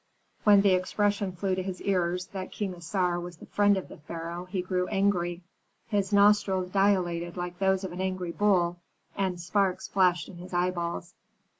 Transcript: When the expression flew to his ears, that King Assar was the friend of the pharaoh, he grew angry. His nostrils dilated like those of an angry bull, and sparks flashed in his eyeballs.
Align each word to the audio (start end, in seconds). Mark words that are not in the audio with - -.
When 0.45 0.61
the 0.61 0.71
expression 0.73 1.31
flew 1.33 1.53
to 1.53 1.61
his 1.61 1.79
ears, 1.83 2.25
that 2.33 2.51
King 2.51 2.73
Assar 2.73 3.19
was 3.19 3.37
the 3.37 3.45
friend 3.45 3.77
of 3.77 3.87
the 3.87 3.97
pharaoh, 3.97 4.45
he 4.45 4.63
grew 4.63 4.87
angry. 4.87 5.43
His 5.89 6.11
nostrils 6.11 6.71
dilated 6.71 7.37
like 7.37 7.59
those 7.59 7.83
of 7.83 7.91
an 7.91 8.01
angry 8.01 8.31
bull, 8.31 8.77
and 9.15 9.39
sparks 9.39 9.87
flashed 9.87 10.27
in 10.27 10.37
his 10.37 10.55
eyeballs. 10.55 11.13